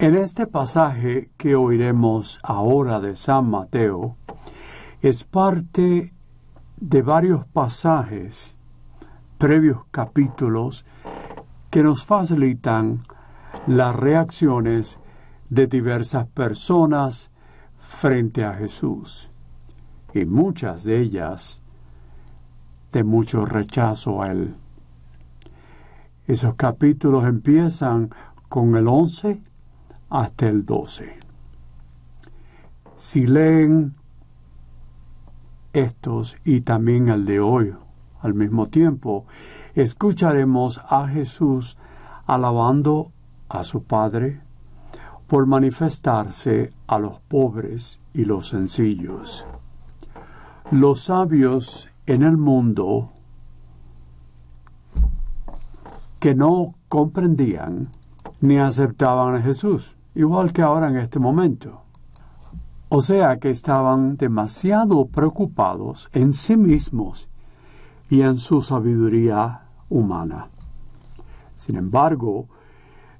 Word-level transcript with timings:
En 0.00 0.16
este 0.16 0.46
pasaje 0.46 1.28
que 1.36 1.54
oiremos 1.54 2.38
ahora 2.42 3.00
de 3.00 3.16
San 3.16 3.50
Mateo, 3.50 4.16
es 5.02 5.24
parte 5.24 6.14
de 6.78 7.02
varios 7.02 7.44
pasajes, 7.44 8.56
previos 9.36 9.80
capítulos, 9.90 10.86
que 11.68 11.82
nos 11.82 12.06
facilitan 12.06 13.02
las 13.66 13.94
reacciones 13.94 15.00
de 15.50 15.66
diversas 15.66 16.26
personas 16.28 17.30
frente 17.78 18.42
a 18.42 18.54
Jesús, 18.54 19.28
y 20.14 20.24
muchas 20.24 20.84
de 20.84 20.98
ellas 20.98 21.60
de 22.90 23.04
mucho 23.04 23.44
rechazo 23.44 24.22
a 24.22 24.30
Él. 24.30 24.54
Esos 26.26 26.54
capítulos 26.54 27.24
empiezan 27.24 28.08
con 28.48 28.74
el 28.76 28.88
11 28.88 29.49
hasta 30.10 30.48
el 30.48 30.66
12. 30.66 31.16
Si 32.98 33.26
leen 33.26 33.94
estos 35.72 36.36
y 36.44 36.62
también 36.62 37.08
el 37.08 37.24
de 37.24 37.40
hoy 37.40 37.74
al 38.20 38.34
mismo 38.34 38.68
tiempo, 38.68 39.24
escucharemos 39.74 40.80
a 40.88 41.08
Jesús 41.08 41.78
alabando 42.26 43.12
a 43.48 43.64
su 43.64 43.84
Padre 43.84 44.40
por 45.26 45.46
manifestarse 45.46 46.72
a 46.86 46.98
los 46.98 47.20
pobres 47.20 48.00
y 48.12 48.24
los 48.24 48.48
sencillos. 48.48 49.46
Los 50.72 51.04
sabios 51.04 51.88
en 52.06 52.22
el 52.22 52.36
mundo 52.36 53.10
que 56.18 56.34
no 56.34 56.74
comprendían 56.88 57.88
ni 58.40 58.58
aceptaban 58.58 59.36
a 59.36 59.40
Jesús 59.40 59.96
igual 60.14 60.52
que 60.52 60.62
ahora 60.62 60.88
en 60.88 60.96
este 60.96 61.18
momento. 61.18 61.82
O 62.88 63.02
sea 63.02 63.38
que 63.38 63.50
estaban 63.50 64.16
demasiado 64.16 65.06
preocupados 65.06 66.08
en 66.12 66.32
sí 66.32 66.56
mismos 66.56 67.28
y 68.08 68.22
en 68.22 68.38
su 68.38 68.62
sabiduría 68.62 69.62
humana. 69.88 70.48
Sin 71.54 71.76
embargo, 71.76 72.48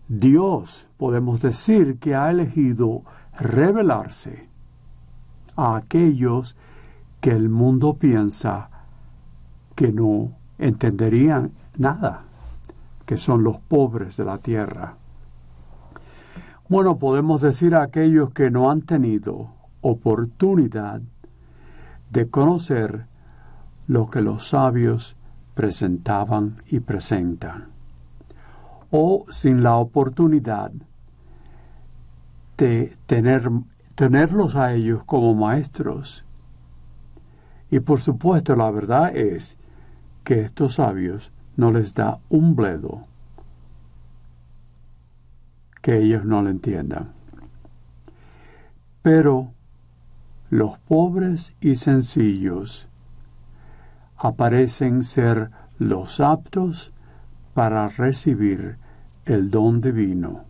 Dios 0.08 0.88
podemos 0.96 1.41
decir 1.41 1.98
que 1.98 2.16
ha 2.16 2.30
elegido 2.30 3.02
revelarse 3.38 4.48
a 5.55 5.77
aquellos 5.77 6.56
que 7.20 7.30
el 7.30 7.48
mundo 7.48 7.94
piensa 7.94 8.70
que 9.77 9.92
no 9.92 10.33
entenderían 10.58 11.52
nada, 11.77 12.24
que 13.06 13.18
son 13.18 13.44
los 13.44 13.58
pobres 13.58 14.16
de 14.16 14.24
la 14.24 14.38
tierra. 14.38 14.96
Bueno, 16.70 16.98
podemos 16.98 17.40
decir 17.40 17.74
a 17.74 17.83
aquellos 17.83 18.30
que 18.30 18.48
no 18.48 18.70
han 18.70 18.83
tenido 18.83 19.48
oportunidad 19.80 21.02
de 22.11 22.30
conocer 22.30 23.08
lo 23.89 24.08
que 24.08 24.20
los 24.20 24.50
sabios 24.50 25.17
presentaban 25.55 26.62
y 26.68 26.78
presentan, 26.78 27.70
o 28.92 29.27
sin 29.30 29.64
la 29.64 29.74
oportunidad 29.78 30.70
de 32.56 32.96
tener, 33.06 33.50
tenerlos 33.96 34.55
a 34.55 34.72
ellos 34.72 35.02
como 35.05 35.34
maestros. 35.34 36.24
Y 37.68 37.80
por 37.80 38.00
supuesto 38.00 38.55
la 38.55 38.70
verdad 38.70 39.16
es 39.16 39.58
que 40.22 40.42
estos 40.42 40.74
sabios 40.74 41.33
no 41.56 41.72
les 41.72 41.95
da 41.95 42.20
un 42.28 42.55
bledo 42.55 43.09
que 45.80 45.98
ellos 45.98 46.24
no 46.24 46.42
lo 46.42 46.51
entiendan. 46.51 47.13
Pero 49.02 49.52
los 50.51 50.79
pobres 50.79 51.55
y 51.61 51.77
sencillos 51.77 52.89
aparecen 54.17 55.05
ser 55.05 55.51
los 55.79 56.20
aptos 56.20 56.92
para 57.55 57.89
recibir 57.89 58.77
el 59.24 59.51
don 59.51 59.80
divino, 59.80 60.45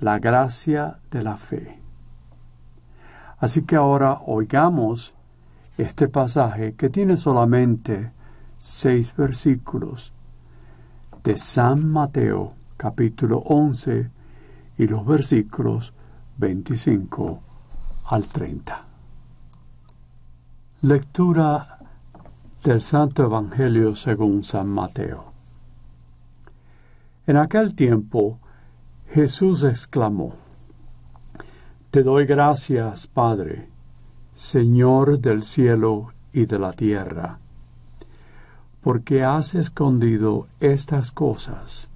la 0.00 0.18
gracia 0.18 0.98
de 1.10 1.22
la 1.22 1.36
fe. 1.36 1.78
Así 3.38 3.62
que 3.62 3.76
ahora 3.76 4.20
oigamos 4.26 5.14
este 5.78 6.08
pasaje 6.08 6.74
que 6.74 6.90
tiene 6.90 7.16
solamente 7.16 8.12
seis 8.58 9.16
versículos 9.16 10.12
de 11.24 11.38
San 11.38 11.88
Mateo 11.88 12.52
capítulo 12.76 13.38
11 13.38 14.10
y 14.80 14.86
los 14.86 15.04
versículos 15.04 15.92
25 16.38 17.42
al 18.06 18.24
30. 18.24 18.82
Lectura 20.80 21.78
del 22.64 22.80
Santo 22.80 23.24
Evangelio 23.24 23.94
según 23.94 24.42
San 24.42 24.68
Mateo. 24.68 25.34
En 27.26 27.36
aquel 27.36 27.74
tiempo 27.74 28.38
Jesús 29.10 29.64
exclamó, 29.64 30.32
Te 31.90 32.02
doy 32.02 32.24
gracias, 32.24 33.06
Padre, 33.06 33.68
Señor 34.32 35.18
del 35.18 35.42
cielo 35.42 36.14
y 36.32 36.46
de 36.46 36.58
la 36.58 36.72
tierra, 36.72 37.38
porque 38.80 39.24
has 39.24 39.54
escondido 39.54 40.48
estas 40.58 41.12
cosas 41.12 41.90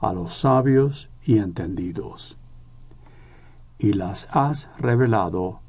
a 0.00 0.14
los 0.14 0.38
sabios 0.38 1.10
y 1.28 1.36
entendidos, 1.36 2.38
y 3.78 3.92
las 3.92 4.26
has 4.30 4.70
revelado 4.78 5.60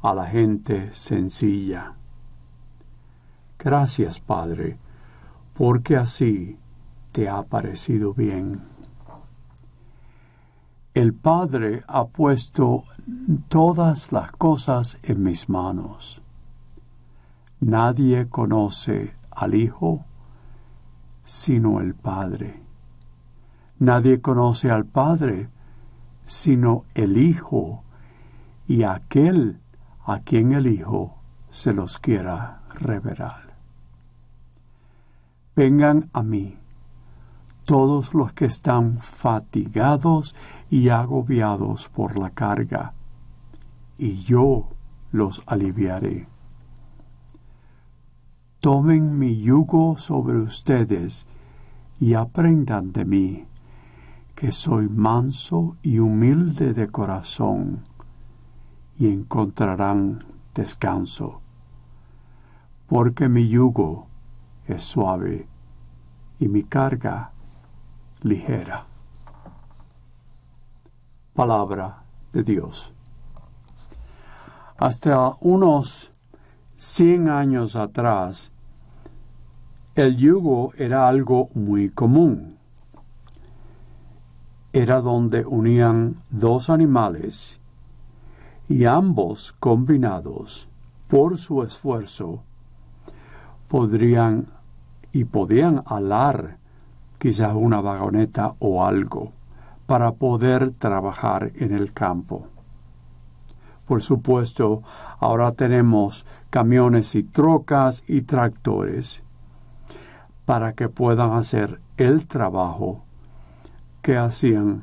a 0.00 0.14
la 0.14 0.24
gente 0.24 0.94
sencilla. 0.94 1.92
Gracias, 3.58 4.18
Padre, 4.18 4.78
porque 5.52 5.98
así 5.98 6.58
te 7.12 7.28
ha 7.28 7.42
parecido 7.42 8.14
bien. 8.14 8.62
El 10.94 11.12
Padre 11.12 11.84
ha 11.86 12.06
puesto 12.06 12.84
todas 13.48 14.10
las 14.10 14.32
cosas 14.32 14.96
en 15.02 15.22
mis 15.22 15.50
manos. 15.50 16.22
Nadie 17.60 18.30
conoce 18.30 19.12
al 19.30 19.54
Hijo 19.54 20.06
sino 21.24 21.80
el 21.80 21.94
Padre 21.94 22.63
Nadie 23.78 24.20
conoce 24.20 24.70
al 24.70 24.84
Padre 24.84 25.48
sino 26.26 26.84
el 26.94 27.16
Hijo 27.18 27.82
y 28.66 28.82
aquel 28.82 29.60
a 30.04 30.20
quien 30.20 30.52
el 30.52 30.66
Hijo 30.66 31.16
se 31.50 31.72
los 31.72 31.98
quiera 31.98 32.62
revelar. 32.80 33.54
Vengan 35.54 36.10
a 36.12 36.22
mí 36.22 36.56
todos 37.64 38.12
los 38.12 38.32
que 38.32 38.46
están 38.46 38.98
fatigados 38.98 40.34
y 40.68 40.88
agobiados 40.88 41.88
por 41.88 42.18
la 42.18 42.30
carga, 42.30 42.92
y 43.96 44.16
yo 44.16 44.68
los 45.12 45.42
aliviaré. 45.46 46.26
Tomen 48.60 49.18
mi 49.18 49.40
yugo 49.40 49.96
sobre 49.98 50.38
ustedes 50.38 51.26
y 52.00 52.14
aprendan 52.14 52.92
de 52.92 53.04
mí 53.04 53.46
que 54.44 54.52
soy 54.52 54.90
manso 54.90 55.78
y 55.80 56.00
humilde 56.00 56.74
de 56.74 56.88
corazón, 56.88 57.86
y 58.98 59.06
encontrarán 59.06 60.22
descanso, 60.54 61.40
porque 62.86 63.30
mi 63.30 63.48
yugo 63.48 64.06
es 64.66 64.84
suave 64.84 65.48
y 66.38 66.48
mi 66.48 66.62
carga 66.62 67.32
ligera. 68.20 68.84
Palabra 71.32 72.02
de 72.34 72.42
Dios. 72.42 72.92
Hasta 74.76 75.36
unos 75.40 76.12
cien 76.76 77.30
años 77.30 77.76
atrás, 77.76 78.52
El 79.94 80.18
yugo 80.18 80.74
era 80.76 81.08
algo 81.08 81.48
muy 81.54 81.88
común. 81.88 82.58
Era 84.74 85.00
donde 85.00 85.46
unían 85.46 86.16
dos 86.30 86.68
animales 86.68 87.60
y 88.68 88.86
ambos 88.86 89.54
combinados 89.60 90.68
por 91.06 91.38
su 91.38 91.62
esfuerzo 91.62 92.42
podrían 93.68 94.48
y 95.12 95.26
podían 95.26 95.84
alar 95.86 96.56
quizás 97.18 97.54
una 97.54 97.80
vagoneta 97.80 98.56
o 98.58 98.84
algo 98.84 99.30
para 99.86 100.10
poder 100.10 100.72
trabajar 100.72 101.52
en 101.54 101.72
el 101.72 101.92
campo. 101.92 102.48
Por 103.86 104.02
supuesto, 104.02 104.82
ahora 105.20 105.52
tenemos 105.52 106.26
camiones 106.50 107.14
y 107.14 107.22
trocas 107.22 108.02
y 108.08 108.22
tractores 108.22 109.22
para 110.44 110.72
que 110.72 110.88
puedan 110.88 111.34
hacer 111.34 111.80
el 111.96 112.26
trabajo 112.26 113.03
que 114.04 114.18
hacían 114.18 114.82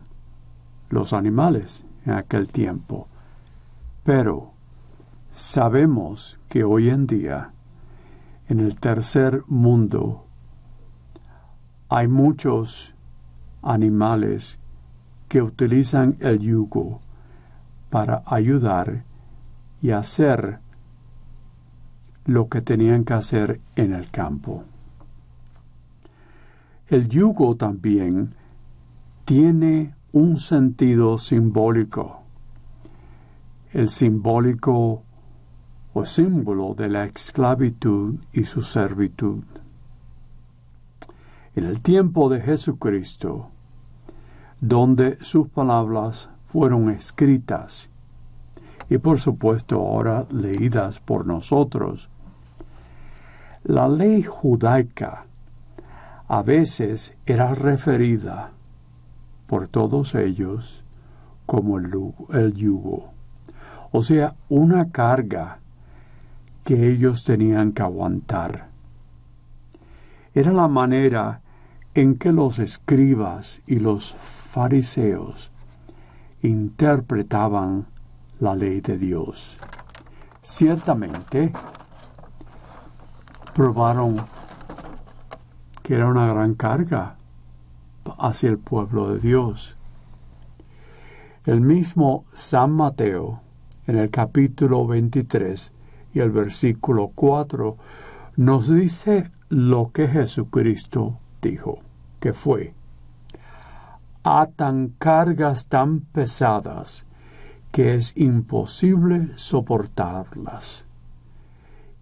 los 0.90 1.14
animales 1.14 1.86
en 2.08 2.14
aquel 2.14 2.48
tiempo. 2.48 3.08
Pero 4.04 4.52
sabemos 5.32 6.40
que 6.50 6.64
hoy 6.64 6.90
en 6.90 7.06
día, 7.06 7.52
en 8.50 8.60
el 8.60 8.76
tercer 8.78 9.44
mundo, 9.46 10.26
hay 11.88 12.08
muchos 12.08 12.96
animales 13.62 14.58
que 15.30 15.44
utilizan 15.44 16.18
el 16.20 16.40
yugo 16.40 17.00
para 17.92 18.24
ayudar 18.26 19.04
y 19.84 19.92
hacer 19.92 20.58
lo 22.26 22.50
que 22.50 22.62
tenían 22.62 23.06
que 23.06 23.14
hacer 23.14 23.62
en 23.76 23.94
el 23.94 24.10
campo. 24.10 24.64
El 26.88 27.08
yugo 27.08 27.56
también 27.56 28.41
tiene 29.32 29.96
un 30.12 30.38
sentido 30.38 31.18
simbólico. 31.18 32.20
El 33.72 33.90
simbólico 33.90 35.04
o 35.94 36.06
símbolo 36.06 36.74
de 36.74 36.90
la 36.90 37.06
esclavitud 37.06 38.16
y 38.34 38.44
su 38.44 38.62
servitud. 38.62 39.46
En 41.56 41.64
el 41.64 41.82
tiempo 41.82 42.28
de 42.28 42.42
Jesucristo, 42.42 43.48
donde 44.60 45.18
sus 45.22 45.48
palabras 45.48 46.30
fueron 46.48 46.90
escritas 46.90 47.90
y 48.90 48.98
por 48.98 49.22
supuesto 49.22 49.78
ahora 49.78 50.26
leídas 50.30 51.00
por 51.00 51.26
nosotros. 51.26 52.10
La 53.64 53.88
ley 53.88 54.24
judaica 54.24 55.24
a 56.28 56.44
veces 56.44 57.14
era 57.26 57.56
referida 57.56 58.52
por 59.52 59.68
todos 59.68 60.16
ellos 60.16 60.82
como 61.46 61.78
el, 61.78 62.54
yugo, 62.54 63.12
o 63.92 64.02
sea, 64.02 64.34
una 64.48 64.92
carga 64.92 65.60
que 66.64 66.90
ellos 66.90 67.26
tenían 67.26 67.74
que 67.74 67.82
aguantar. 67.82 68.70
Era 70.34 70.54
la 70.54 70.70
manera 70.70 71.42
en 71.96 72.16
que 72.16 72.32
los 72.32 72.60
escribas 72.60 73.62
y 73.68 73.80
los 73.80 74.14
fariseos 74.14 75.52
interpretaban 76.42 77.88
la 78.40 78.56
ley 78.56 78.80
de 78.80 78.98
Dios. 78.98 79.60
Ciertamente, 80.42 81.52
probaron 83.54 84.16
que 85.84 85.96
era 85.96 86.08
una 86.08 86.28
gran 86.28 86.54
carga 86.54 87.18
hacia 88.18 88.50
el 88.50 88.58
pueblo 88.58 89.14
de 89.14 89.20
Dios. 89.20 89.76
El 91.46 91.62
mismo 91.62 92.26
San 92.34 92.72
Mateo, 92.72 93.42
en 93.88 93.98
el 93.98 94.10
capítulo 94.10 94.86
23 94.86 95.72
y 96.14 96.20
el 96.20 96.32
versículo 96.32 97.12
4, 97.16 97.78
nos 98.38 98.70
dice 98.70 99.32
lo 99.50 99.92
que 99.92 100.08
Jesucristo 100.08 101.18
dijo, 101.42 101.80
que 102.20 102.34
fue, 102.34 102.74
atan 104.24 104.94
cargas 105.00 105.68
tan 105.68 106.02
pesadas 106.02 107.08
que 107.72 107.96
es 107.96 108.16
imposible 108.16 109.32
soportarlas 109.36 110.86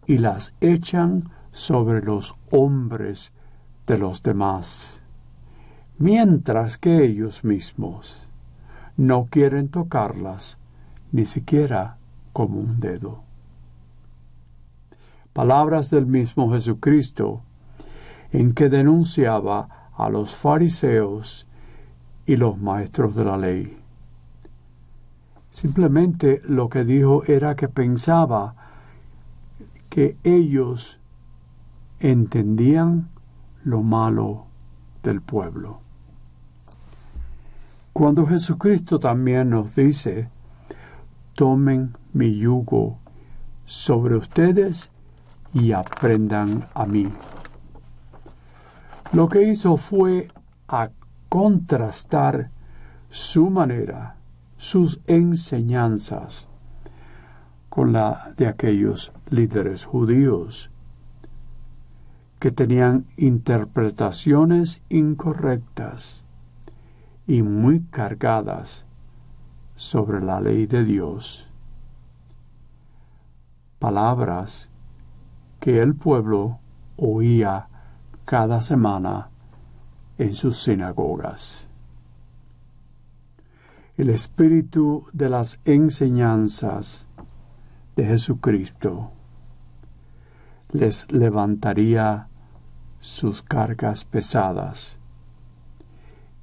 y 0.05 0.17
las 0.17 0.53
echan 0.59 1.23
sobre 1.51 2.01
los 2.01 2.35
hombres 2.51 3.31
de 3.85 3.97
los 3.97 4.23
demás, 4.23 5.03
mientras 5.99 6.77
que 6.77 7.03
ellos 7.03 7.43
mismos 7.43 8.25
no 8.95 9.27
quieren 9.29 9.67
tocarlas 9.67 10.57
ni 11.11 11.25
siquiera 11.25 11.97
como 12.31 12.57
un 12.57 12.79
dedo. 12.79 13.23
Palabras 15.33 15.89
del 15.89 16.05
mismo 16.05 16.51
Jesucristo 16.51 17.41
en 18.31 18.53
que 18.53 18.69
denunciaba 18.69 19.89
a 19.95 20.09
los 20.09 20.35
fariseos 20.35 21.47
y 22.25 22.37
los 22.37 22.57
maestros 22.57 23.15
de 23.15 23.25
la 23.25 23.37
ley. 23.37 23.77
Simplemente 25.51 26.41
lo 26.45 26.69
que 26.69 26.85
dijo 26.85 27.23
era 27.25 27.55
que 27.55 27.67
pensaba 27.67 28.55
que 29.89 30.15
ellos 30.23 30.99
entendían 31.99 33.09
lo 33.65 33.83
malo 33.83 34.45
del 35.03 35.21
pueblo. 35.21 35.88
Cuando 37.99 38.25
Jesucristo 38.25 38.97
también 38.97 39.49
nos 39.49 39.75
dice, 39.75 40.29
tomen 41.33 41.97
mi 42.13 42.33
yugo 42.37 42.97
sobre 43.65 44.15
ustedes 44.15 44.89
y 45.51 45.73
aprendan 45.73 46.65
a 46.73 46.85
mí. 46.85 47.09
Lo 49.11 49.27
que 49.27 49.43
hizo 49.43 49.75
fue 49.75 50.29
a 50.69 50.91
contrastar 51.27 52.51
su 53.09 53.49
manera, 53.49 54.15
sus 54.55 55.01
enseñanzas, 55.05 56.47
con 57.67 57.91
la 57.91 58.31
de 58.37 58.47
aquellos 58.47 59.11
líderes 59.29 59.83
judíos 59.83 60.71
que 62.39 62.51
tenían 62.51 63.07
interpretaciones 63.17 64.81
incorrectas 64.87 66.23
y 67.29 67.43
muy 67.43 67.81
cargadas 67.91 68.87
sobre 69.75 70.19
la 70.19 70.41
ley 70.41 70.65
de 70.65 70.83
Dios. 70.83 71.47
Palabras 73.77 74.71
que 75.59 75.79
el 75.79 75.93
pueblo 75.93 76.57
oía 76.97 77.67
cada 78.25 78.63
semana 78.63 79.29
en 80.17 80.33
sus 80.33 80.63
sinagogas. 80.63 81.69
El 83.95 84.09
espíritu 84.09 85.05
de 85.13 85.29
las 85.29 85.59
enseñanzas 85.65 87.05
de 87.95 88.05
Jesucristo 88.05 89.11
les 90.71 91.05
levantaría 91.11 92.27
sus 92.99 93.43
cargas 93.43 94.03
pesadas 94.03 94.98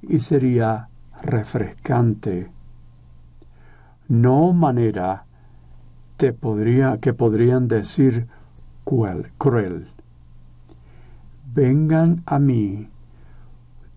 y 0.07 0.19
sería 0.19 0.89
refrescante, 1.21 2.49
no 4.07 4.53
manera 4.53 5.25
te 6.17 6.33
podría, 6.33 6.97
que 6.99 7.13
podrían 7.13 7.67
decir 7.67 8.27
cruel. 9.37 9.89
Vengan 11.53 12.23
a 12.25 12.39
mí 12.39 12.89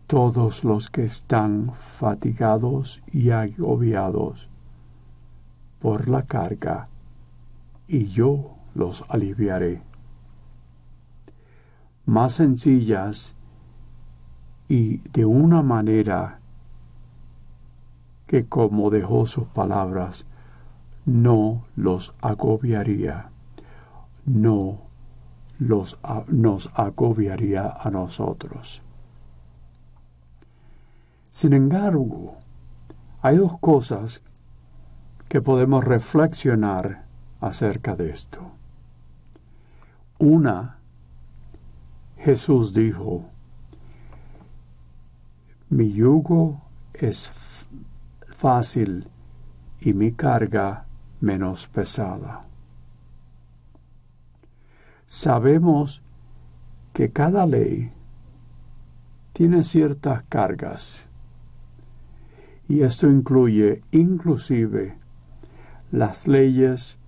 todos 0.07 0.64
los 0.64 0.90
que 0.90 1.05
están 1.05 1.73
fatigados 1.75 3.00
y 3.12 3.31
agobiados 3.31 4.49
por 5.81 6.09
la 6.09 6.23
carga, 6.23 6.88
y 7.87 8.07
yo 8.07 8.57
los 8.75 9.05
aliviaré. 9.09 9.83
Más 12.07 12.35
sencillas 12.35 13.37
y 14.71 14.99
de 14.99 15.25
una 15.25 15.65
manera 15.65 16.39
que 18.29 18.47
como 18.47 18.89
dejó 18.89 19.27
sus 19.27 19.49
palabras, 19.49 20.27
no 21.05 21.65
los 21.75 22.15
agobiaría, 22.21 23.31
no 24.27 24.79
los, 25.59 25.99
nos 26.29 26.71
agobiaría 26.75 27.67
a 27.67 27.91
nosotros. 27.91 28.85
Sin 31.33 31.53
embargo, 31.53 32.37
hay 33.23 33.39
dos 33.39 33.59
cosas 33.59 34.23
que 35.29 35.43
podemos 35.43 35.83
reflexionar 35.83 37.07
acerca 37.41 37.97
de 37.97 38.11
esto. 38.11 38.53
Una, 40.21 40.79
Jesús 42.19 42.73
dijo, 42.73 43.25
mi 45.71 45.93
yugo 45.93 46.62
es 46.93 47.69
fácil 48.27 49.09
y 49.81 49.93
mi 49.93 50.11
carga 50.11 50.87
menos 51.21 51.69
pesada. 51.69 52.45
Sabemos 55.07 56.03
que 56.93 57.12
cada 57.12 57.47
ley 57.47 57.91
tiene 59.33 59.62
ciertas 59.62 60.25
cargas 60.29 61.09
y 62.69 62.83
esto 62.83 63.09
incluye 63.09 63.83
inclusive 63.93 64.99
las 65.93 66.27
leyes 66.27 66.99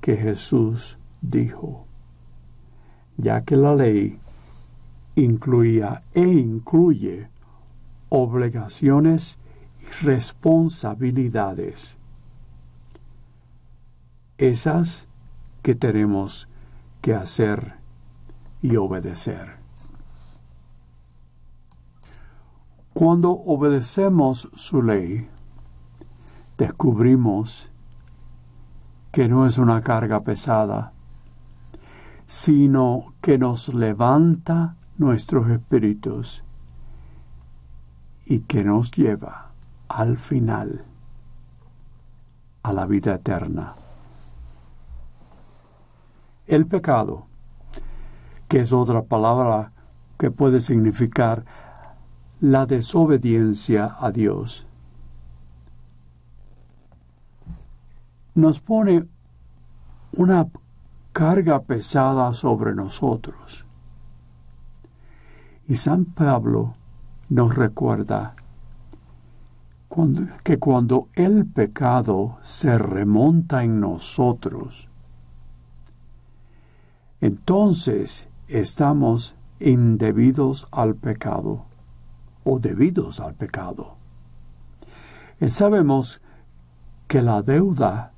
que 0.00 0.16
Jesús 0.16 0.98
dijo, 1.20 1.86
ya 3.18 3.44
que 3.44 3.56
la 3.56 3.74
ley 3.74 4.18
incluía 5.14 6.04
e 6.14 6.26
incluye 6.26 7.28
obligaciones 8.10 9.38
y 9.80 9.86
responsabilidades. 10.04 11.96
Esas 14.36 15.08
que 15.62 15.74
tenemos 15.74 16.48
que 17.00 17.14
hacer 17.14 17.76
y 18.60 18.76
obedecer. 18.76 19.58
Cuando 22.92 23.30
obedecemos 23.30 24.50
su 24.54 24.82
ley, 24.82 25.28
descubrimos 26.58 27.70
que 29.12 29.28
no 29.28 29.46
es 29.46 29.56
una 29.58 29.80
carga 29.80 30.22
pesada, 30.22 30.92
sino 32.26 33.14
que 33.22 33.38
nos 33.38 33.72
levanta 33.72 34.76
nuestros 34.98 35.48
espíritus 35.48 36.44
y 38.30 38.42
que 38.42 38.62
nos 38.62 38.92
lleva 38.92 39.50
al 39.88 40.16
final 40.16 40.84
a 42.62 42.72
la 42.72 42.86
vida 42.86 43.16
eterna. 43.16 43.72
El 46.46 46.64
pecado, 46.66 47.26
que 48.46 48.60
es 48.60 48.72
otra 48.72 49.02
palabra 49.02 49.72
que 50.16 50.30
puede 50.30 50.60
significar 50.60 51.44
la 52.40 52.66
desobediencia 52.66 53.96
a 53.98 54.12
Dios, 54.12 54.64
nos 58.36 58.60
pone 58.60 59.08
una 60.12 60.46
carga 61.12 61.62
pesada 61.62 62.32
sobre 62.34 62.76
nosotros. 62.76 63.66
Y 65.66 65.74
San 65.74 66.04
Pablo 66.04 66.76
nos 67.30 67.54
recuerda 67.54 68.34
que 70.44 70.58
cuando 70.58 71.08
el 71.14 71.46
pecado 71.46 72.38
se 72.42 72.76
remonta 72.76 73.64
en 73.64 73.80
nosotros, 73.80 74.88
entonces 77.20 78.28
estamos 78.48 79.36
indebidos 79.60 80.66
al 80.72 80.96
pecado 80.96 81.64
o 82.44 82.58
debidos 82.58 83.20
al 83.20 83.34
pecado. 83.34 83.94
Y 85.40 85.50
sabemos 85.50 86.20
que 87.06 87.22
la 87.22 87.42
deuda 87.42 88.12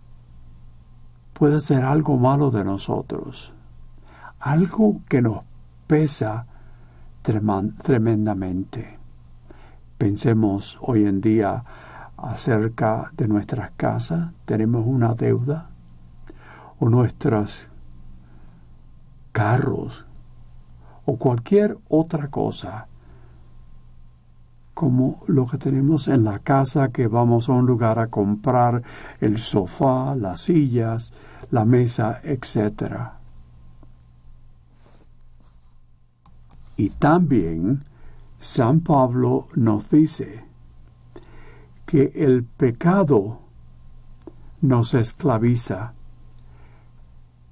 puede 1.35 1.61
ser 1.61 1.85
algo 1.85 2.17
malo 2.17 2.51
de 2.51 2.65
nosotros, 2.65 3.53
algo 4.41 5.03
que 5.09 5.21
nos 5.21 5.43
pesa 5.87 6.47
tremendamente. 7.23 9.02
Pensemos 10.03 10.81
hoy 10.81 11.05
en 11.05 11.21
día 11.21 11.63
acerca 12.17 13.13
de 13.17 13.29
nuestras 13.29 13.71
casas, 13.77 14.33
tenemos 14.47 14.85
una 14.85 15.15
deuda, 15.15 15.71
o 16.81 16.89
nuestros 16.89 17.69
carros, 19.31 20.05
o 21.05 21.17
cualquier 21.19 21.79
otra 21.89 22.27
cosa, 22.31 22.89
como 24.75 25.23
lo 25.29 25.47
que 25.47 25.59
tenemos 25.59 26.09
en 26.09 26.25
la 26.25 26.41
casa, 26.41 26.89
que 26.89 27.07
vamos 27.07 27.49
a 27.49 27.53
un 27.53 27.67
lugar 27.67 28.01
a 28.01 28.09
comprar 28.09 28.83
el 29.21 29.39
sofá, 29.39 30.17
las 30.17 30.41
sillas, 30.41 31.13
la 31.53 31.65
mesa, 31.65 32.21
etc. 32.25 33.13
Y 36.77 36.91
también 36.91 37.85
San 38.43 38.81
Pablo 38.81 39.47
nos 39.55 39.89
dice 39.89 40.45
que 41.87 42.11
el 42.17 42.43
pecado 42.43 43.39
nos 44.61 44.95
esclaviza, 44.95 45.95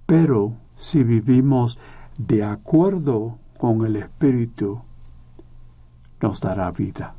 pero 0.04 0.54
si 0.75 1.04
vivimos 1.04 1.78
de 2.18 2.42
acuerdo 2.42 3.38
con 3.56 3.87
el 3.87 3.94
Espíritu, 3.94 4.82
nos 6.20 6.40
dará 6.40 6.73
vida. 6.73 7.14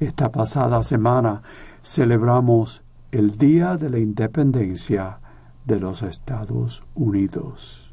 Esta 0.00 0.32
pasada 0.32 0.82
semana 0.82 1.42
celebramos 1.84 2.82
el 3.12 3.38
Día 3.38 3.76
de 3.76 3.90
la 3.90 4.00
Independencia 4.00 5.20
de 5.64 5.78
los 5.78 6.02
Estados 6.02 6.82
Unidos 6.96 7.89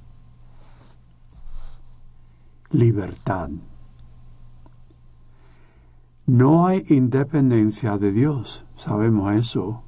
libertad. 2.72 3.50
No 6.26 6.68
hay 6.68 6.84
independencia 6.90 7.98
de 7.98 8.12
Dios, 8.12 8.66
sabemos 8.76 9.34
eso. 9.34 9.84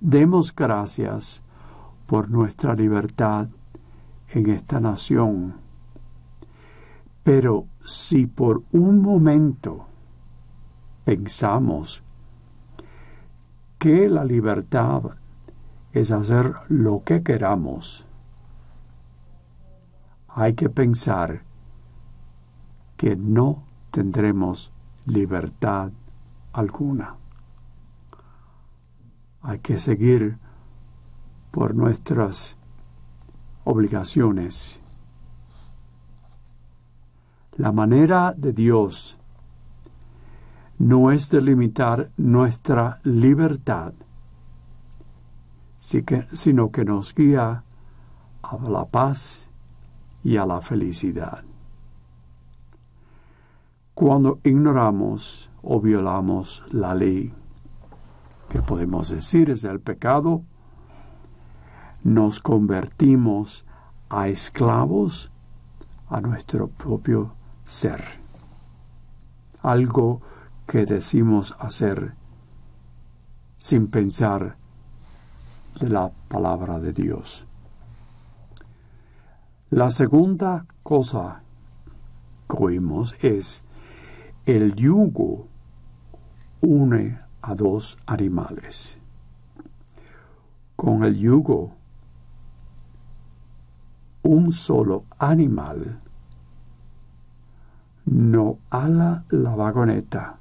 Demos 0.00 0.54
gracias 0.54 1.42
por 2.06 2.28
nuestra 2.28 2.74
libertad 2.74 3.48
en 4.28 4.50
esta 4.50 4.80
nación. 4.80 5.54
Pero 7.22 7.66
si 7.84 8.26
por 8.26 8.62
un 8.72 9.00
momento 9.00 9.86
pensamos 11.04 12.02
que 13.78 14.08
la 14.08 14.24
libertad 14.24 15.02
es 15.92 16.10
hacer 16.10 16.54
lo 16.68 17.00
que 17.00 17.22
queramos, 17.22 18.06
hay 20.34 20.54
que 20.54 20.70
pensar 20.70 21.42
que 22.96 23.16
no 23.16 23.64
tendremos 23.90 24.72
libertad 25.04 25.92
alguna. 26.52 27.16
Hay 29.42 29.58
que 29.58 29.78
seguir 29.78 30.38
por 31.50 31.74
nuestras 31.74 32.56
obligaciones. 33.64 34.80
La 37.56 37.72
manera 37.72 38.32
de 38.34 38.52
Dios 38.52 39.18
no 40.78 41.10
es 41.10 41.28
delimitar 41.28 42.10
nuestra 42.16 43.00
libertad, 43.04 43.92
sino 45.78 46.70
que 46.70 46.84
nos 46.84 47.14
guía 47.14 47.64
a 48.42 48.56
la 48.68 48.86
paz 48.86 49.51
y 50.24 50.36
a 50.36 50.46
la 50.46 50.60
felicidad. 50.60 51.44
Cuando 53.94 54.40
ignoramos 54.44 55.50
o 55.62 55.80
violamos 55.80 56.64
la 56.70 56.94
ley, 56.94 57.32
que 58.48 58.60
podemos 58.60 59.10
decir 59.10 59.50
es 59.50 59.64
el 59.64 59.80
pecado, 59.80 60.42
nos 62.04 62.40
convertimos 62.40 63.64
a 64.08 64.28
esclavos 64.28 65.30
a 66.08 66.20
nuestro 66.20 66.68
propio 66.68 67.32
ser. 67.64 68.02
Algo 69.62 70.20
que 70.66 70.84
decimos 70.84 71.54
hacer 71.58 72.14
sin 73.58 73.86
pensar 73.86 74.56
de 75.80 75.88
la 75.88 76.10
palabra 76.28 76.80
de 76.80 76.92
Dios. 76.92 77.46
La 79.72 79.90
segunda 79.90 80.66
cosa 80.82 81.42
que 82.46 82.56
oímos 82.62 83.16
es 83.20 83.64
el 84.44 84.74
yugo 84.74 85.48
une 86.60 87.18
a 87.40 87.54
dos 87.54 87.96
animales. 88.04 89.00
Con 90.76 91.04
el 91.04 91.16
yugo, 91.16 91.72
un 94.24 94.52
solo 94.52 95.06
animal 95.18 96.02
no 98.04 98.58
ala 98.68 99.24
la 99.30 99.56
vagoneta. 99.56 100.38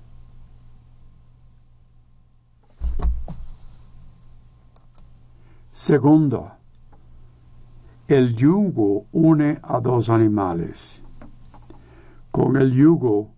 Segundo, 5.72 6.61
El 8.12 8.36
yugo 8.36 9.06
une 9.14 9.62
a 9.64 9.80
dos 9.80 10.10
animales. 10.10 11.02
Con 12.30 12.58
el 12.58 12.74
yugo, 12.74 13.30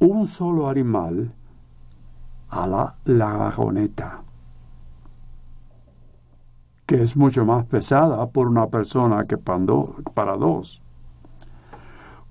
un 0.00 0.26
solo 0.26 0.68
animal 0.68 1.32
a 2.48 2.66
la 2.66 2.96
lagoneta, 3.04 4.24
que 6.84 7.00
es 7.00 7.16
mucho 7.16 7.44
más 7.44 7.64
pesada 7.66 8.26
por 8.26 8.48
una 8.48 8.66
persona 8.66 9.22
que 9.22 9.38
para 9.38 10.36
dos. 10.36 10.82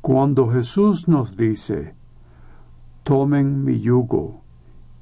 Cuando 0.01 0.49
Jesús 0.49 1.07
nos 1.07 1.37
dice, 1.37 1.95
tomen 3.03 3.63
mi 3.63 3.79
yugo 3.79 4.41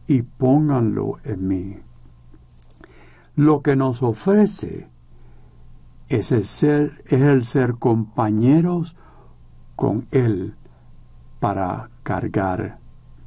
y 0.05 0.21
pónganlo 0.21 1.17
en 1.23 1.47
mí, 1.47 1.77
lo 3.35 3.63
que 3.63 3.75
nos 3.75 4.03
ofrece 4.03 4.87
es 6.09 6.31
el 6.31 6.45
ser, 6.45 7.03
es 7.05 7.21
el 7.21 7.45
ser 7.45 7.75
compañeros 7.75 8.95
con 9.75 10.07
Él 10.11 10.55
para 11.39 11.89
cargar 12.03 12.79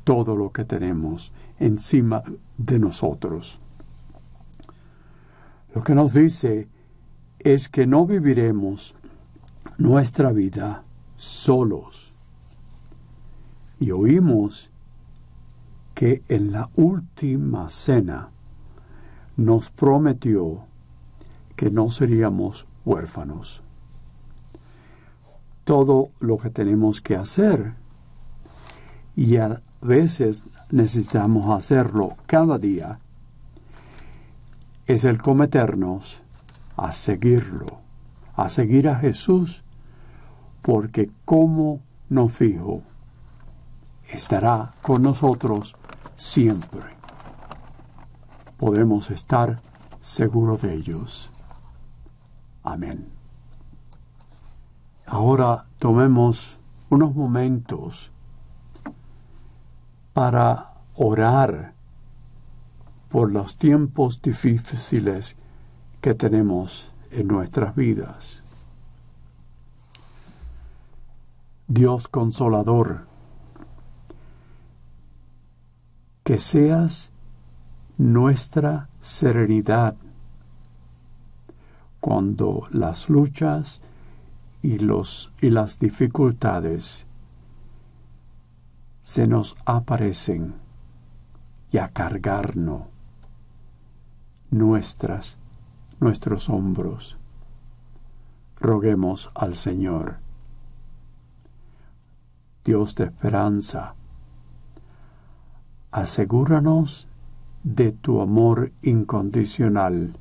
todo 0.04 0.36
lo 0.36 0.50
que 0.50 0.64
tenemos 0.64 1.32
encima 1.58 2.22
de 2.58 2.78
nosotros. 2.78 3.60
Lo 5.74 5.82
que 5.82 5.94
nos 5.94 6.12
dice 6.12 6.68
es 7.38 7.68
que 7.68 7.86
no 7.86 8.04
viviremos 8.04 8.94
nuestra 9.78 10.32
vida 10.32 10.84
solos. 11.16 12.12
Y 13.78 13.90
oímos 13.92 14.70
que 15.94 16.22
en 16.28 16.52
la 16.52 16.68
última 16.74 17.70
cena 17.70 18.30
nos 19.36 19.70
prometió 19.70 20.66
que 21.56 21.70
no 21.70 21.90
seríamos 21.90 22.66
huérfanos. 22.84 23.62
Todo 25.64 26.10
lo 26.20 26.38
que 26.38 26.50
tenemos 26.50 27.00
que 27.00 27.16
hacer, 27.16 27.74
y 29.14 29.36
a 29.36 29.62
veces 29.80 30.44
necesitamos 30.70 31.50
hacerlo 31.50 32.16
cada 32.26 32.58
día, 32.58 32.98
es 34.86 35.04
el 35.04 35.20
cometernos 35.22 36.22
a 36.76 36.92
seguirlo, 36.92 37.80
a 38.34 38.48
seguir 38.48 38.88
a 38.88 38.96
Jesús, 38.96 39.62
porque 40.62 41.10
como 41.24 41.80
no 42.08 42.28
fijo, 42.28 42.82
estará 44.08 44.72
con 44.82 45.02
nosotros 45.02 45.74
siempre. 46.16 46.82
Podemos 48.56 49.10
estar 49.10 49.60
seguros 50.00 50.62
de 50.62 50.74
ellos. 50.74 51.32
Amén. 52.62 53.08
Ahora 55.06 55.66
tomemos 55.78 56.58
unos 56.90 57.14
momentos 57.14 58.10
para 60.12 60.74
orar 60.94 61.74
por 63.08 63.32
los 63.32 63.56
tiempos 63.56 64.22
difíciles 64.22 65.36
que 66.00 66.14
tenemos 66.14 66.92
en 67.10 67.28
nuestras 67.28 67.74
vidas. 67.74 68.42
Dios 71.66 72.08
consolador, 72.08 73.06
que 76.24 76.38
seas 76.38 77.12
nuestra 77.98 78.88
serenidad 79.00 79.96
cuando 82.02 82.66
las 82.72 83.08
luchas 83.08 83.80
y, 84.60 84.80
los, 84.80 85.30
y 85.40 85.50
las 85.50 85.78
dificultades 85.78 87.06
se 89.02 89.28
nos 89.28 89.54
aparecen 89.64 90.54
y 91.70 91.78
a 91.78 91.88
cargarnos 91.88 92.82
nuestras, 94.50 95.38
nuestros 96.00 96.50
hombros. 96.50 97.18
Roguemos 98.58 99.30
al 99.36 99.54
Señor. 99.54 100.16
Dios 102.64 102.96
de 102.96 103.04
esperanza, 103.04 103.94
asegúranos 105.92 107.06
de 107.62 107.92
tu 107.92 108.20
amor 108.20 108.72
incondicional 108.82 110.16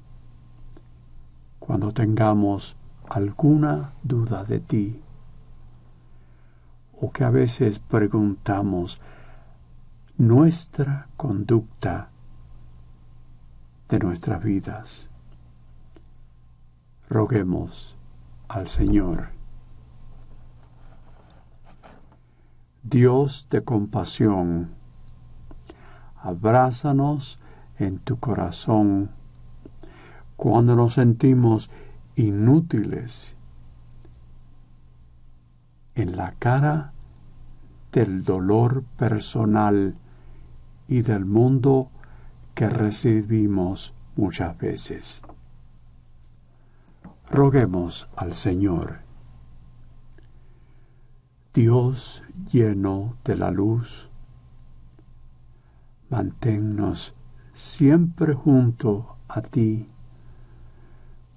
cuando 1.62 1.92
tengamos 1.92 2.76
alguna 3.08 3.92
duda 4.02 4.44
de 4.44 4.60
ti 4.60 5.00
o 6.92 7.12
que 7.12 7.24
a 7.24 7.30
veces 7.30 7.78
preguntamos 7.78 9.00
nuestra 10.18 11.08
conducta 11.18 12.10
de 13.90 14.00
nuestras 14.00 14.44
vidas. 14.44 15.10
Roguemos 17.08 17.96
al 18.48 18.68
Señor. 18.68 19.30
Dios 22.82 23.48
de 23.52 23.64
compasión, 23.64 24.72
abrázanos 26.24 27.38
en 27.78 28.00
tu 28.00 28.20
corazón 28.20 29.12
cuando 30.42 30.76
nos 30.76 30.96
sentimos 30.96 31.70
inútiles 32.16 33.38
en 35.94 36.18
la 36.18 36.32
cara 36.32 36.94
del 37.92 38.24
dolor 38.24 38.84
personal 38.98 39.94
y 40.88 41.04
del 41.04 41.26
mundo 41.26 41.92
que 42.56 42.68
recibimos 42.70 43.94
muchas 44.16 44.58
veces. 44.58 45.22
Roguemos 47.30 48.10
al 48.16 48.34
Señor. 48.34 49.02
Dios 51.54 52.24
lleno 52.52 53.16
de 53.24 53.36
la 53.36 53.52
luz, 53.52 54.10
manténnos 56.10 57.14
siempre 57.54 58.34
junto 58.34 59.18
a 59.28 59.44
ti 59.44 59.91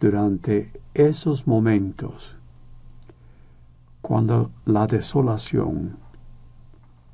durante 0.01 0.73
esos 0.95 1.47
momentos 1.47 2.37
cuando 4.01 4.51
la 4.67 4.87
desolación 4.87 5.97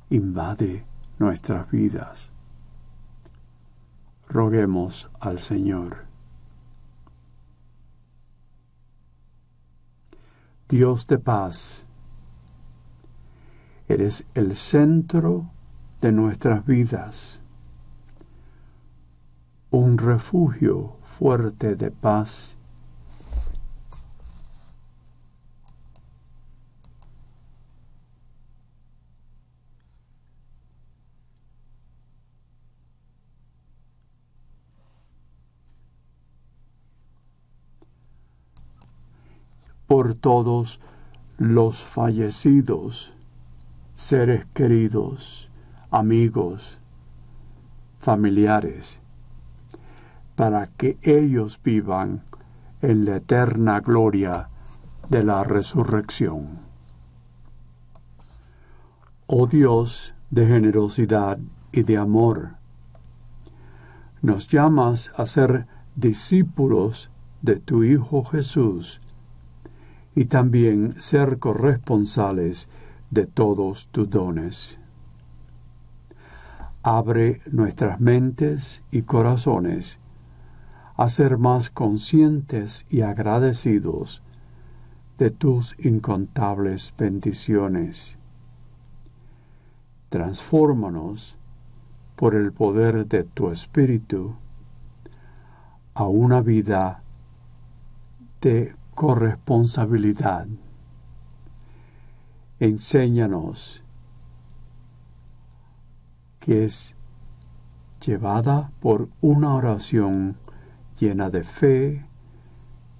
invade 0.09 0.85
nuestras 1.19 1.71
vidas. 1.71 2.33
Roguemos 4.27 5.09
al 5.21 5.39
Señor. 5.39 6.05
Dios 10.67 11.07
de 11.07 11.17
paz, 11.17 11.85
eres 13.87 14.25
el 14.33 14.57
centro 14.57 15.49
de 16.01 16.11
nuestras 16.11 16.65
vidas, 16.65 17.39
un 19.69 19.97
refugio 19.97 20.97
fuerte 21.03 21.75
de 21.75 21.89
paz 21.89 22.57
por 39.91 40.15
todos 40.15 40.79
los 41.37 41.83
fallecidos, 41.83 43.13
seres 43.93 44.45
queridos, 44.53 45.49
amigos, 45.89 46.79
familiares, 47.99 49.01
para 50.37 50.67
que 50.67 50.97
ellos 51.01 51.59
vivan 51.61 52.23
en 52.81 53.03
la 53.03 53.17
eterna 53.17 53.81
gloria 53.81 54.47
de 55.09 55.23
la 55.23 55.43
resurrección. 55.43 56.59
Oh 59.27 59.45
Dios 59.45 60.13
de 60.29 60.47
generosidad 60.47 61.37
y 61.73 61.83
de 61.83 61.97
amor, 61.97 62.51
nos 64.21 64.47
llamas 64.47 65.11
a 65.17 65.25
ser 65.25 65.67
discípulos 65.97 67.11
de 67.41 67.57
tu 67.59 67.83
Hijo 67.83 68.23
Jesús, 68.23 69.01
y 70.15 70.25
también 70.25 70.99
ser 71.01 71.39
corresponsales 71.39 72.69
de 73.09 73.25
todos 73.25 73.87
tus 73.87 74.09
dones. 74.09 74.79
Abre 76.83 77.41
nuestras 77.51 77.99
mentes 77.99 78.83
y 78.91 79.03
corazones 79.03 79.99
a 80.97 81.09
ser 81.09 81.37
más 81.37 81.69
conscientes 81.69 82.85
y 82.89 83.01
agradecidos 83.01 84.21
de 85.17 85.29
tus 85.29 85.75
incontables 85.79 86.93
bendiciones. 86.97 88.17
Transfórmanos 90.09 91.37
por 92.15 92.35
el 92.35 92.51
poder 92.51 93.07
de 93.07 93.23
tu 93.23 93.49
Espíritu 93.49 94.35
a 95.93 96.05
una 96.05 96.41
vida 96.41 97.03
de 98.41 98.75
corresponsabilidad. 99.01 100.45
Enséñanos 102.59 103.83
que 106.39 106.65
es 106.65 106.95
llevada 108.05 108.71
por 108.79 109.09
una 109.19 109.55
oración 109.55 110.37
llena 110.99 111.31
de 111.31 111.43
fe, 111.43 112.05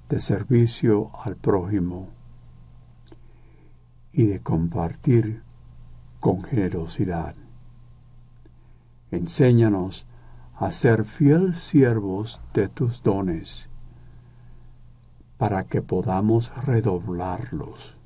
de 0.10 0.20
servicio 0.20 1.12
al 1.24 1.36
prójimo 1.36 2.08
y 4.12 4.26
de 4.26 4.42
compartir 4.42 5.44
con 6.20 6.42
generosidad. 6.44 7.36
Enséñanos 9.12 10.08
a 10.56 10.72
ser 10.72 11.06
fiel 11.06 11.54
siervos 11.54 12.42
de 12.56 12.70
tus 12.70 13.04
dones, 13.04 13.71
para 15.42 15.64
que 15.64 15.82
podamos 15.82 16.56
redoblarlos, 16.56 17.98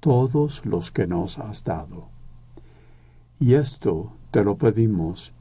todos 0.00 0.64
los 0.64 0.90
que 0.90 1.06
nos 1.06 1.38
has 1.38 1.64
dado. 1.64 2.08
Y 3.38 3.52
esto 3.52 4.10
te 4.30 4.42
lo 4.42 4.56
pedimos 4.56 5.34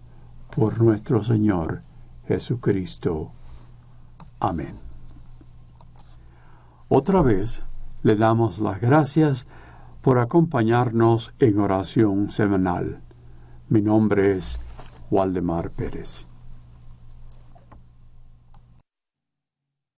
por 0.54 0.82
nuestro 0.82 1.24
Señor 1.24 1.84
Jesucristo. 2.28 3.32
Amén. 4.42 4.76
Otra 6.90 7.22
vez 7.22 7.64
le 8.02 8.18
damos 8.18 8.60
las 8.60 8.82
gracias 8.82 9.48
por 10.02 10.20
acompañarnos 10.20 11.34
en 11.40 11.60
oración 11.60 12.30
semanal. 12.30 13.00
Mi 13.70 13.82
nombre 13.82 14.38
es 14.38 14.60
Waldemar 15.10 15.70
Pérez. 15.70 16.28